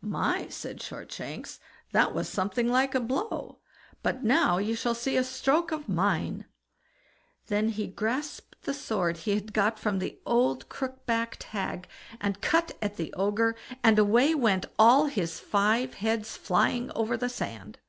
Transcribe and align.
"My!" 0.00 0.46
said 0.46 0.80
Shortshanks, 0.80 1.58
"that 1.90 2.14
was 2.14 2.28
something 2.28 2.68
like 2.68 2.94
a 2.94 3.00
blow, 3.00 3.58
but 4.04 4.22
now 4.22 4.58
you 4.58 4.76
shall 4.76 4.94
see 4.94 5.16
a 5.16 5.24
stroke 5.24 5.72
of 5.72 5.88
mine." 5.88 6.44
Then 7.48 7.70
he 7.70 7.88
grasped 7.88 8.62
the 8.62 8.72
sword 8.72 9.16
he 9.16 9.34
had 9.34 9.52
got 9.52 9.80
from 9.80 9.98
the 9.98 10.20
old 10.24 10.68
crook 10.68 11.04
backed 11.06 11.42
hag, 11.42 11.88
and 12.20 12.40
cut 12.40 12.70
at 12.80 12.98
the 12.98 13.12
Ogre; 13.14 13.56
and 13.82 13.98
away 13.98 14.32
went 14.32 14.64
all 14.78 15.06
his 15.06 15.40
five 15.40 15.94
heads 15.94 16.36
flying 16.36 16.92
over 16.92 17.16
the 17.16 17.28
sand. 17.28 17.80